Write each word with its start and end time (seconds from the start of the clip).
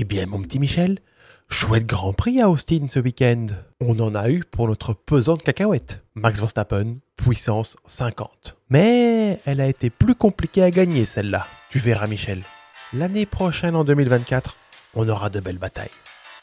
Eh 0.00 0.04
bien, 0.04 0.26
mon 0.26 0.40
petit 0.40 0.60
Michel, 0.60 1.00
chouette 1.48 1.84
Grand 1.84 2.12
Prix 2.12 2.40
à 2.40 2.48
Austin 2.48 2.86
ce 2.88 3.00
week-end. 3.00 3.46
On 3.80 3.98
en 3.98 4.14
a 4.14 4.30
eu 4.30 4.44
pour 4.48 4.68
notre 4.68 4.92
pesante 4.94 5.42
cacahuète. 5.42 6.04
Max 6.14 6.38
Verstappen, 6.38 6.98
puissance 7.16 7.76
50. 7.84 8.56
Mais 8.70 9.40
elle 9.44 9.60
a 9.60 9.66
été 9.66 9.90
plus 9.90 10.14
compliquée 10.14 10.62
à 10.62 10.70
gagner 10.70 11.04
celle-là. 11.04 11.48
Tu 11.70 11.80
verras 11.80 12.06
Michel. 12.06 12.44
L'année 12.92 13.26
prochaine 13.26 13.74
en 13.74 13.82
2024, 13.82 14.54
on 14.94 15.08
aura 15.08 15.30
de 15.30 15.40
belles 15.40 15.58
batailles. 15.58 15.90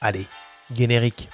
Allez, 0.01 0.27
générique. 0.75 1.29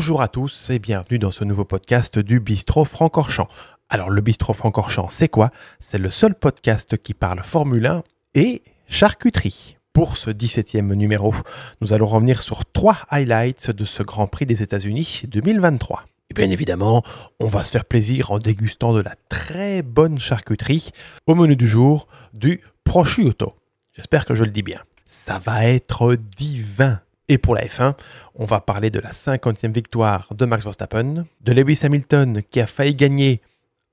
Bonjour 0.00 0.22
à 0.22 0.28
tous 0.28 0.70
et 0.70 0.78
bienvenue 0.78 1.18
dans 1.18 1.30
ce 1.30 1.44
nouveau 1.44 1.66
podcast 1.66 2.18
du 2.18 2.40
Bistrot 2.40 2.86
Francorchamps. 2.86 3.50
Alors 3.90 4.08
le 4.08 4.22
Bistrot 4.22 4.54
Francorchamps, 4.54 5.10
c'est 5.10 5.28
quoi? 5.28 5.50
C'est 5.78 5.98
le 5.98 6.10
seul 6.10 6.34
podcast 6.34 6.96
qui 6.96 7.12
parle 7.12 7.42
Formule 7.44 7.84
1 7.84 8.02
et 8.34 8.62
charcuterie. 8.88 9.76
Pour 9.92 10.16
ce 10.16 10.30
17e 10.30 10.94
numéro, 10.94 11.34
nous 11.82 11.92
allons 11.92 12.06
revenir 12.06 12.40
sur 12.40 12.64
trois 12.64 12.96
highlights 13.10 13.72
de 13.72 13.84
ce 13.84 14.02
Grand 14.02 14.26
Prix 14.26 14.46
des 14.46 14.62
États-Unis 14.62 15.24
2023. 15.28 16.06
Et 16.30 16.34
bien 16.34 16.48
évidemment, 16.48 17.02
on 17.38 17.48
va 17.48 17.62
se 17.62 17.70
faire 17.70 17.84
plaisir 17.84 18.30
en 18.30 18.38
dégustant 18.38 18.94
de 18.94 19.02
la 19.02 19.16
très 19.28 19.82
bonne 19.82 20.18
charcuterie 20.18 20.92
au 21.26 21.34
menu 21.34 21.56
du 21.56 21.68
jour 21.68 22.08
du 22.32 22.62
prosciutto. 22.84 23.54
J'espère 23.92 24.24
que 24.24 24.34
je 24.34 24.44
le 24.44 24.50
dis 24.50 24.62
bien. 24.62 24.80
Ça 25.04 25.38
va 25.38 25.66
être 25.66 26.16
divin. 26.38 27.02
Et 27.30 27.38
pour 27.38 27.54
la 27.54 27.64
F1, 27.64 27.94
on 28.34 28.44
va 28.44 28.60
parler 28.60 28.90
de 28.90 28.98
la 28.98 29.12
50e 29.12 29.72
victoire 29.72 30.26
de 30.34 30.44
Max 30.46 30.64
Verstappen, 30.64 31.26
de 31.40 31.52
Lewis 31.52 31.78
Hamilton 31.84 32.42
qui 32.50 32.60
a 32.60 32.66
failli 32.66 32.96
gagner 32.96 33.40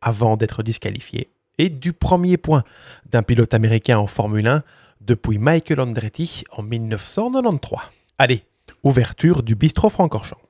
avant 0.02 0.38
d'être 0.38 0.64
disqualifié, 0.64 1.30
et 1.60 1.70
du 1.70 1.94
premier 1.94 2.38
point 2.38 2.64
d'un 3.12 3.22
pilote 3.22 3.54
américain 3.54 4.00
en 4.00 4.08
Formule 4.08 4.48
1 4.48 4.64
depuis 5.02 5.38
Michael 5.38 5.82
Andretti 5.82 6.46
en 6.50 6.64
1993. 6.64 7.80
Allez, 8.18 8.44
ouverture 8.82 9.44
du 9.44 9.54
bistrot 9.54 9.92
Francorchamps. 9.92 10.42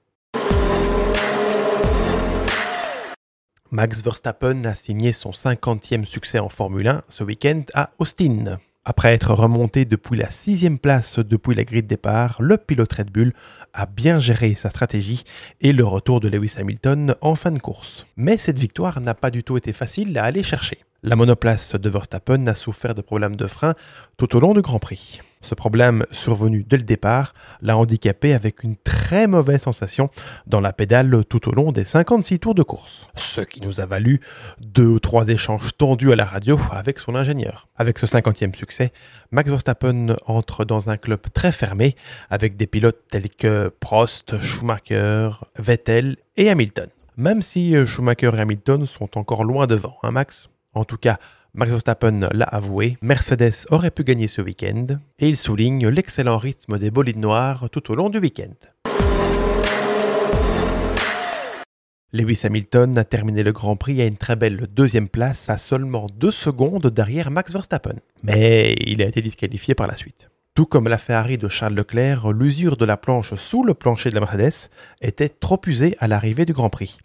Max 3.70 4.02
Verstappen 4.02 4.64
a 4.64 4.76
signé 4.76 5.12
son 5.12 5.32
50e 5.32 6.06
succès 6.06 6.40
en 6.40 6.48
Formule 6.48 6.88
1 6.88 7.02
ce 7.10 7.26
week-end 7.26 7.64
à 7.74 7.90
Austin. 8.00 8.60
Après 8.90 9.14
être 9.14 9.34
remonté 9.34 9.84
depuis 9.84 10.18
la 10.18 10.30
sixième 10.30 10.80
place 10.80 11.20
depuis 11.20 11.54
la 11.54 11.66
grille 11.66 11.84
de 11.84 11.90
départ, 11.90 12.38
le 12.42 12.56
pilote 12.56 12.94
Red 12.94 13.12
Bull 13.12 13.34
a 13.74 13.86
bien 13.86 14.18
géré 14.18 14.56
sa 14.56 14.70
stratégie 14.70 15.26
et 15.60 15.74
le 15.74 15.84
retour 15.84 16.22
de 16.22 16.30
Lewis 16.30 16.54
Hamilton 16.58 17.14
en 17.20 17.36
fin 17.36 17.52
de 17.52 17.60
course. 17.60 18.06
Mais 18.16 18.38
cette 18.38 18.58
victoire 18.58 19.02
n'a 19.02 19.14
pas 19.14 19.30
du 19.30 19.44
tout 19.44 19.58
été 19.58 19.74
facile 19.74 20.18
à 20.18 20.24
aller 20.24 20.42
chercher. 20.42 20.80
La 21.08 21.16
monoplace 21.16 21.76
de 21.76 21.90
Verstappen 21.90 22.48
a 22.48 22.54
souffert 22.54 22.94
de 22.94 23.00
problèmes 23.02 23.38
de 23.38 23.48
frein 23.48 23.76
tout 24.18 24.36
au 24.36 24.42
long 24.42 24.54
du 24.54 24.60
Grand 24.60 24.78
Prix. 24.78 25.22
Ce 25.40 25.56
problème, 25.56 26.06
survenu 26.12 26.66
dès 26.68 26.76
le 26.76 26.84
départ, 26.84 27.34
l'a 27.62 27.78
handicapé 27.78 28.34
avec 28.34 28.62
une 28.62 28.76
très 28.76 29.26
mauvaise 29.26 29.62
sensation 29.62 30.10
dans 30.48 30.60
la 30.60 30.74
pédale 30.74 31.24
tout 31.30 31.48
au 31.48 31.54
long 31.54 31.72
des 31.72 31.86
56 31.86 32.40
tours 32.40 32.56
de 32.56 32.64
course. 32.64 33.08
Ce 33.16 33.40
qui 33.40 33.62
nous 33.62 33.80
a 33.80 33.86
valu 33.86 34.20
deux 34.60 34.86
ou 34.88 35.00
trois 35.00 35.30
échanges 35.30 35.78
tendus 35.78 36.12
à 36.12 36.18
la 36.18 36.26
radio 36.26 36.60
avec 36.72 37.00
son 37.00 37.16
ingénieur. 37.16 37.70
Avec 37.78 38.00
ce 38.00 38.06
50e 38.06 38.54
succès, 38.54 38.92
Max 39.32 39.50
Verstappen 39.50 40.18
entre 40.26 40.66
dans 40.66 40.90
un 40.90 40.98
club 40.98 41.22
très 41.34 41.54
fermé 41.54 41.96
avec 42.30 42.58
des 42.58 42.68
pilotes 42.68 43.00
tels 43.10 43.30
que 43.30 43.72
Prost, 43.80 44.42
Schumacher, 44.42 45.30
Vettel 45.58 46.18
et 46.36 46.50
Hamilton. 46.50 46.90
Même 47.16 47.42
si 47.42 47.76
Schumacher 47.86 48.32
et 48.36 48.42
Hamilton 48.42 48.86
sont 48.86 49.18
encore 49.18 49.46
loin 49.46 49.68
devant, 49.68 49.96
hein 50.04 50.12
Max? 50.12 50.50
En 50.74 50.86
tout 50.86 50.98
cas, 50.98 51.18
Max 51.54 51.72
Verstappen 51.72 52.30
l'a 52.34 52.46
avoué, 52.46 52.98
Mercedes 53.02 53.66
aurait 53.72 53.92
pu 53.92 54.04
gagner 54.04 54.28
ce 54.28 54.42
week-end, 54.42 54.86
et 55.18 55.28
il 55.28 55.38
souligne 55.38 55.88
l'excellent 55.88 56.38
rythme 56.38 56.78
des 56.78 56.92
bolides 56.92 57.18
noirs 57.18 57.70
tout 57.72 57.92
au 57.92 57.96
long 57.96 58.10
du 58.10 58.20
week-end. 58.20 58.54
Lewis 62.14 62.42
Hamilton 62.44 62.98
a 62.98 63.04
terminé 63.04 63.44
le 63.44 63.52
Grand 63.52 63.76
Prix 63.76 64.02
à 64.02 64.06
une 64.06 64.18
très 64.18 64.36
belle 64.36 64.68
deuxième 64.72 65.10
place 65.10 65.50
à 65.50 65.58
seulement 65.58 66.08
deux 66.16 66.32
secondes 66.32 66.88
derrière 66.88 67.32
Max 67.32 67.52
Verstappen. 67.52 67.96
Mais 68.24 68.76
il 68.80 69.02
a 69.02 69.06
été 69.06 69.22
disqualifié 69.22 69.76
par 69.76 69.88
la 69.88 69.96
suite. 69.96 70.30
Tout 70.58 70.66
comme 70.66 70.88
la 70.88 70.98
Ferrari 70.98 71.38
de 71.38 71.50
Charles 71.50 71.76
Leclerc, 71.76 72.32
l'usure 72.32 72.78
de 72.78 72.86
la 72.86 72.98
planche 72.98 73.36
sous 73.36 73.64
le 73.64 73.76
plancher 73.76 74.10
de 74.10 74.16
la 74.16 74.22
Mercedes 74.22 74.72
était 75.02 75.30
trop 75.30 75.62
usée 75.68 75.96
à 76.00 76.08
l'arrivée 76.08 76.48
du 76.48 76.54
Grand 76.54 76.72
Prix. 76.72 76.98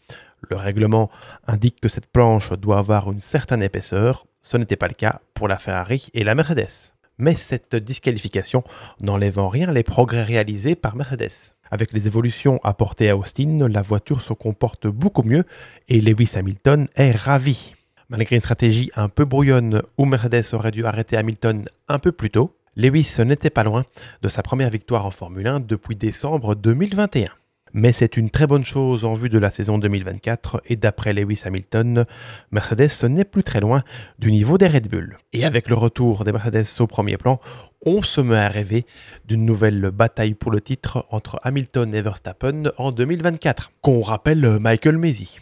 Le 0.49 0.57
règlement 0.57 1.11
indique 1.47 1.79
que 1.79 1.91
cette 1.91 2.07
planche 2.07 2.51
doit 2.55 2.79
avoir 2.79 3.13
une 3.13 3.21
certaine 3.21 3.63
épaisseur, 3.63 4.25
ce 4.41 4.57
n'était 4.57 4.77
pas 4.77 4.89
le 4.89 4.95
cas 4.95 5.21
pour 5.35 5.49
la 5.49 5.59
Ferrari 5.59 6.09
et 6.15 6.25
la 6.25 6.35
Mercedes. 6.35 6.95
Mais 7.19 7.35
cette 7.35 7.77
disqualification 7.77 8.65
n'enlève 9.03 9.39
en 9.39 9.51
rien 9.51 9.71
les 9.71 9.83
progrès 9.83 10.23
réalisés 10.23 10.75
par 10.75 10.97
Mercedes. 10.97 11.53
Avec 11.71 11.93
les 11.93 12.07
évolutions 12.07 12.59
apportées 12.65 13.11
à 13.11 13.19
Austin, 13.19 13.69
la 13.69 13.83
voiture 13.83 14.23
se 14.23 14.33
comporte 14.33 14.87
beaucoup 14.87 15.25
mieux 15.25 15.45
et 15.89 16.01
Lewis 16.01 16.31
Hamilton 16.37 16.89
est 16.97 17.13
ravi. 17.13 17.75
Malgré 18.09 18.37
une 18.37 18.41
stratégie 18.41 18.91
un 18.97 19.11
peu 19.11 19.27
brouillonne 19.27 19.83
où 19.99 20.07
Mercedes 20.07 20.55
aurait 20.55 20.71
dû 20.71 20.87
arrêter 20.87 21.19
Hamilton 21.19 21.67
un 21.89 21.99
peu 21.99 22.13
plus 22.13 22.31
tôt, 22.31 22.57
Lewis 22.75 23.17
n'était 23.19 23.51
pas 23.51 23.65
loin 23.65 23.85
de 24.23 24.29
sa 24.29 24.43
première 24.43 24.71
victoire 24.71 25.05
en 25.05 25.11
Formule 25.11 25.47
1 25.47 25.61
depuis 25.61 25.95
décembre 25.95 26.55
2021 26.55 27.29
mais 27.75 27.93
c'est 27.93 28.17
une 28.17 28.31
très 28.31 28.47
bonne 28.47 28.65
chose 28.65 29.05
en 29.05 29.15
vue 29.15 29.29
de 29.29 29.39
la 29.39 29.51
saison 29.51 29.79
2024 29.79 30.63
et 30.67 30.77
d'après 30.77 31.13
Lewis 31.13 31.43
Hamilton, 31.45 32.05
Mercedes 32.51 33.09
n'est 33.09 33.25
plus 33.25 33.43
très 33.43 33.61
loin 33.61 33.83
du 34.19 34.31
niveau 34.31 34.59
des 34.59 34.69
Red 34.69 34.89
Bull. 34.89 35.17
Et 35.33 35.45
avec 35.45 35.69
le 35.69 35.75
retour 35.75 36.25
des 36.25 36.33
Mercedes 36.33 36.67
au 36.81 36.87
premier 36.87 37.17
plan, 37.17 37.41
on 37.85 38.03
se 38.03 38.21
met 38.21 38.37
à 38.37 38.49
rêver 38.49 38.85
d'une 39.25 39.45
nouvelle 39.45 39.91
bataille 39.91 40.35
pour 40.35 40.51
le 40.51 40.61
titre 40.61 41.07
entre 41.11 41.41
Hamilton 41.43 41.95
et 41.95 42.03
Verstappen 42.03 42.65
en 42.77 42.93
2024, 42.93 43.73
qu'on 43.81 44.03
rappelle 44.03 44.59
Michael 44.61 44.99
Mesi. 44.99 45.39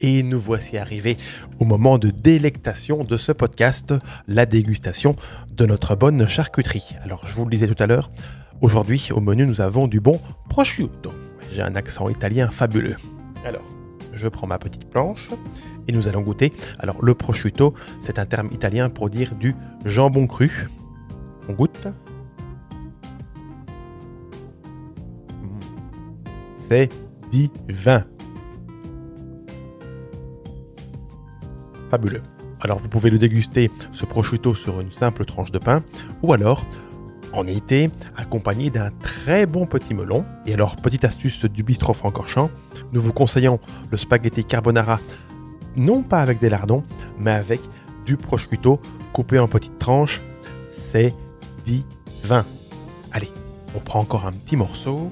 Et 0.00 0.22
nous 0.22 0.40
voici 0.40 0.78
arrivés 0.78 1.18
au 1.58 1.64
moment 1.64 1.98
de 1.98 2.10
délectation 2.10 3.04
de 3.04 3.16
ce 3.16 3.32
podcast, 3.32 3.94
la 4.26 4.46
dégustation 4.46 5.14
de 5.52 5.66
notre 5.66 5.94
bonne 5.94 6.26
charcuterie. 6.26 6.96
Alors 7.04 7.26
je 7.26 7.34
vous 7.34 7.44
le 7.44 7.50
disais 7.50 7.68
tout 7.68 7.82
à 7.82 7.86
l'heure, 7.86 8.10
Aujourd'hui, 8.60 9.08
au 9.14 9.20
menu, 9.20 9.46
nous 9.46 9.62
avons 9.62 9.88
du 9.88 10.00
bon 10.00 10.20
prosciutto. 10.50 11.12
J'ai 11.50 11.62
un 11.62 11.76
accent 11.76 12.10
italien 12.10 12.50
fabuleux. 12.50 12.96
Alors, 13.42 13.64
je 14.12 14.28
prends 14.28 14.46
ma 14.46 14.58
petite 14.58 14.90
planche 14.90 15.30
et 15.88 15.92
nous 15.92 16.08
allons 16.08 16.20
goûter. 16.20 16.52
Alors, 16.78 17.02
le 17.02 17.14
prosciutto, 17.14 17.72
c'est 18.02 18.18
un 18.18 18.26
terme 18.26 18.50
italien 18.52 18.90
pour 18.90 19.08
dire 19.08 19.34
du 19.34 19.54
jambon 19.86 20.26
cru. 20.26 20.68
On 21.48 21.54
goûte. 21.54 21.88
C'est 26.68 26.90
divin. 27.32 28.04
Fabuleux. 31.90 32.22
Alors 32.60 32.78
vous 32.78 32.88
pouvez 32.88 33.10
le 33.10 33.18
déguster, 33.18 33.70
ce 33.92 34.04
prosciutto, 34.04 34.54
sur 34.54 34.80
une 34.80 34.92
simple 34.92 35.24
tranche 35.24 35.50
de 35.50 35.58
pain, 35.58 35.82
ou 36.22 36.32
alors 36.32 36.64
en 37.32 37.46
été, 37.46 37.90
accompagné 38.16 38.70
d'un 38.70 38.90
très 39.02 39.46
bon 39.46 39.66
petit 39.66 39.94
melon. 39.94 40.24
Et 40.46 40.54
alors, 40.54 40.76
petite 40.76 41.04
astuce 41.04 41.44
du 41.44 41.62
bistrot 41.62 41.94
Francorchamps, 41.94 42.50
nous 42.92 43.00
vous 43.00 43.12
conseillons 43.12 43.60
le 43.90 43.96
spaghetti 43.96 44.44
carbonara, 44.44 44.98
non 45.76 46.02
pas 46.02 46.20
avec 46.20 46.40
des 46.40 46.48
lardons, 46.48 46.82
mais 47.18 47.32
avec 47.32 47.60
du 48.04 48.16
prosciutto 48.16 48.80
coupé 49.12 49.38
en 49.38 49.48
petites 49.48 49.78
tranches. 49.78 50.20
C'est 50.72 51.14
divin. 51.66 52.44
Allez, 53.12 53.30
on 53.76 53.78
prend 53.78 54.00
encore 54.00 54.26
un 54.26 54.32
petit 54.32 54.56
morceau. 54.56 55.10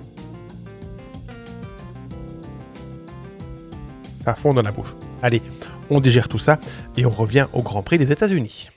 Ça 4.24 4.34
fond 4.34 4.52
dans 4.52 4.62
la 4.62 4.72
bouche. 4.72 4.94
Allez, 5.22 5.42
on 5.90 6.00
digère 6.00 6.28
tout 6.28 6.38
ça 6.38 6.58
et 6.96 7.06
on 7.06 7.10
revient 7.10 7.46
au 7.52 7.62
Grand 7.62 7.82
Prix 7.82 7.98
des 7.98 8.12
États-Unis. 8.12 8.68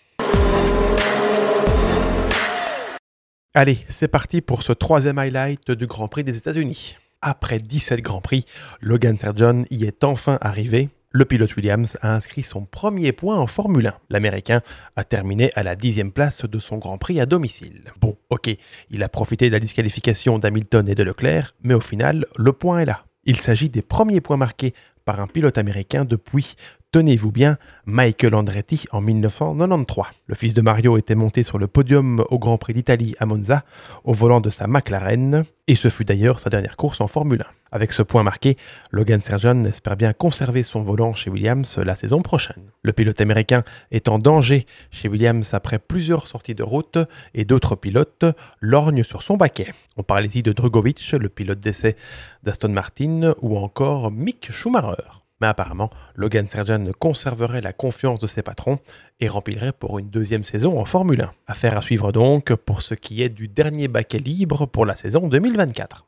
Allez, 3.54 3.80
c'est 3.90 4.08
parti 4.08 4.40
pour 4.40 4.64
ce 4.64 4.72
troisième 4.72 5.18
highlight 5.18 5.72
du 5.72 5.86
Grand 5.86 6.08
Prix 6.08 6.24
des 6.24 6.38
États-Unis. 6.38 6.98
Après 7.22 7.60
17 7.60 8.02
Grands 8.02 8.22
Prix, 8.22 8.46
Logan 8.80 9.18
Sargent 9.18 9.64
y 9.70 9.84
est 9.84 10.04
enfin 10.04 10.38
arrivé. 10.42 10.90
Le 11.12 11.26
pilote 11.26 11.54
Williams 11.58 11.98
a 12.02 12.16
inscrit 12.16 12.44
son 12.44 12.64
premier 12.64 13.12
point 13.12 13.38
en 13.38 13.46
Formule 13.46 13.88
1. 13.88 13.94
L'Américain 14.10 14.62
a 14.96 15.04
terminé 15.04 15.52
à 15.56 15.64
la 15.64 15.76
dixième 15.76 16.14
place 16.14 16.46
de 16.46 16.60
son 16.60 16.78
Grand 16.78 16.98
Prix 16.98 17.20
à 17.20 17.26
domicile. 17.26 17.92
Bon, 18.00 18.18
ok, 18.30 18.50
il 18.90 19.04
a 19.04 19.10
profité 19.10 19.48
de 19.48 19.52
la 19.52 19.60
disqualification 19.60 20.40
d'Hamilton 20.40 20.88
et 20.88 20.96
de 20.96 21.04
Leclerc, 21.04 21.54
mais 21.62 21.74
au 21.74 21.82
final, 21.82 22.26
le 22.38 22.54
point 22.54 22.80
est 22.80 22.86
là. 22.86 23.04
Il 23.26 23.36
s'agit 23.36 23.70
des 23.70 23.82
premiers 23.82 24.22
points 24.22 24.38
marqués 24.38 24.74
par 25.04 25.20
un 25.20 25.28
pilote 25.28 25.58
américain 25.58 26.06
depuis 26.06 26.56
tenez-vous 26.92 27.32
bien, 27.32 27.58
Michael 27.86 28.36
Andretti 28.36 28.86
en 28.92 29.00
1993. 29.00 30.06
Le 30.28 30.36
fils 30.36 30.54
de 30.54 30.62
Mario 30.62 30.98
était 30.98 31.16
monté 31.16 31.44
sur 31.44 31.58
le 31.58 31.68
podium 31.68 32.24
au 32.30 32.38
Grand 32.38 32.58
Prix 32.58 32.74
d'Italie 32.74 33.16
à 33.20 33.26
Monza 33.26 33.64
au 34.04 34.14
volant 34.14 34.42
de 34.42 34.50
sa 34.50 34.68
McLaren, 34.68 35.46
et 35.68 35.76
ce 35.76 35.90
fut 35.90 36.04
d'ailleurs 36.04 36.42
sa 36.42 36.50
dernière 36.50 36.76
course 36.76 37.00
en 37.00 37.08
Formule 37.08 37.44
1. 37.44 37.46
Avec 37.74 37.94
ce 37.94 38.02
point 38.02 38.24
marqué, 38.24 38.58
Logan 38.92 39.22
Sargent 39.22 39.64
espère 39.64 39.96
bien 39.96 40.12
conserver 40.12 40.64
son 40.64 40.82
volant 40.82 41.14
chez 41.14 41.30
Williams 41.30 41.78
la 41.78 41.96
saison 41.96 42.22
prochaine. 42.22 42.72
Le 42.84 42.92
pilote 42.92 43.22
américain 43.22 43.64
est 43.92 44.10
en 44.10 44.20
danger 44.20 44.66
chez 44.92 45.08
Williams 45.08 45.54
après 45.54 45.80
plusieurs 45.80 46.28
sorties 46.28 46.56
de 46.56 46.64
route 46.64 46.98
et 47.34 47.46
d'autres 47.46 47.78
pilotes 47.78 48.26
lorgnent 48.60 49.04
sur 49.04 49.24
son 49.24 49.38
baquet. 49.38 49.72
On 49.96 50.04
parle 50.04 50.26
ici 50.26 50.44
de 50.44 50.52
Drugovic, 50.52 51.14
le 51.14 51.30
pilote 51.30 51.62
d'essai 51.62 51.96
d'Aston 52.44 52.70
Martin, 52.70 53.34
ou 53.42 53.58
encore 53.58 54.12
Mick 54.12 54.52
Schumacher. 54.52 55.21
Mais 55.42 55.48
apparemment, 55.48 55.90
Logan 56.16 56.46
Sargent 56.46 56.92
conserverait 57.00 57.62
la 57.62 57.74
confiance 57.74 58.20
de 58.20 58.28
ses 58.28 58.44
patrons 58.44 58.78
et 59.20 59.28
remplirait 59.28 59.72
pour 59.72 59.98
une 59.98 60.08
deuxième 60.10 60.44
saison 60.44 60.80
en 60.80 60.86
Formule 60.86 61.24
1. 61.24 61.32
Affaire 61.48 61.78
à 61.78 61.82
suivre 61.82 62.12
donc 62.12 62.54
pour 62.54 62.84
ce 62.84 62.94
qui 62.94 63.24
est 63.24 63.30
du 63.30 63.48
dernier 63.48 63.88
baquet 63.88 64.20
libre 64.20 64.68
pour 64.68 64.86
la 64.86 64.94
saison 64.94 65.28
2024. 65.28 66.06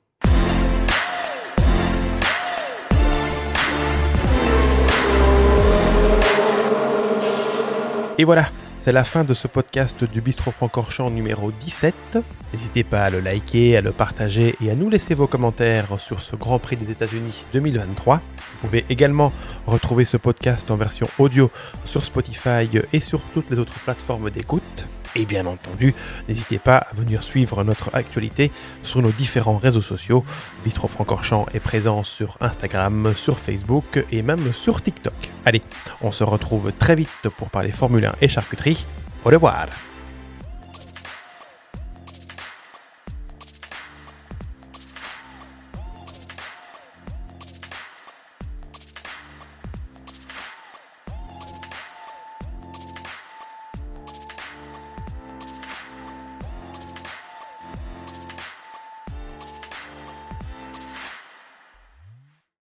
Et 8.20 8.26
voilà, 8.26 8.46
c'est 8.84 8.92
la 8.92 9.06
fin 9.06 9.24
de 9.24 9.34
ce 9.34 9.48
podcast 9.48 10.04
du 10.04 10.20
Bistro 10.20 10.52
Francorchamps 10.52 11.10
numéro 11.10 11.54
17. 11.54 12.18
N'hésitez 12.52 12.84
pas 12.84 13.04
à 13.04 13.10
le 13.10 13.22
liker, 13.22 13.78
à 13.78 13.82
le 13.82 13.94
partager 13.94 14.56
et 14.62 14.70
à 14.70 14.76
nous 14.76 14.90
laisser 14.90 15.14
vos 15.14 15.26
commentaires 15.26 15.98
sur 16.00 16.20
ce 16.20 16.36
Grand 16.36 16.60
Prix 16.60 16.76
des 16.76 16.92
États-Unis 16.92 17.46
2023. 17.54 18.18
Vous 18.18 18.58
pouvez 18.60 18.84
également 18.90 19.32
retrouver 19.68 20.04
ce 20.04 20.18
podcast 20.18 20.70
en 20.70 20.76
version 20.76 21.08
audio 21.18 21.50
sur 21.86 22.04
Spotify 22.04 22.70
et 22.92 23.00
sur 23.00 23.22
toutes 23.34 23.50
les 23.50 23.58
autres 23.58 23.80
plateformes 23.80 24.30
d'écoute. 24.30 24.86
Et 25.16 25.26
bien 25.26 25.46
entendu, 25.46 25.94
n'hésitez 26.28 26.58
pas 26.58 26.78
à 26.78 26.94
venir 26.96 27.22
suivre 27.22 27.64
notre 27.64 27.94
actualité 27.94 28.52
sur 28.82 29.02
nos 29.02 29.12
différents 29.12 29.58
réseaux 29.58 29.82
sociaux. 29.82 30.26
Bistro 30.64 30.88
Francorchamps 30.88 31.46
est 31.54 31.60
présent 31.60 32.04
sur 32.04 32.38
Instagram, 32.42 33.14
sur 33.16 33.38
Facebook 33.38 34.04
et 34.12 34.24
même 34.24 34.54
sur 34.54 34.82
TikTok. 34.82 35.14
Allez, 35.46 35.62
on 36.02 36.12
se 36.12 36.24
retrouve 36.24 36.72
très 36.72 36.96
vite 36.96 37.28
pour 37.38 37.52
parler 37.52 37.72
Formule 37.72 38.06
1 38.06 38.16
et 38.22 38.28
charcuterie. 38.28 38.73
Au 39.26 39.30
revoir 39.30 39.68